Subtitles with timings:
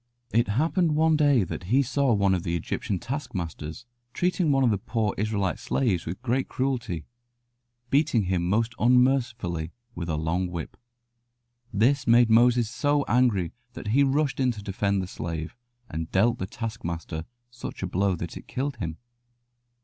[0.33, 4.71] It happened one day that he saw one of the Egyptian taskmasters treating one of
[4.71, 7.05] the poor Israelite slaves with great cruelty,
[7.91, 10.75] beating him most unmercifully with a long whip.
[11.71, 15.55] This made Moses so angry that he rushed in to defend the slave,
[15.87, 18.97] and dealt the taskmaster such a blow that it killed him.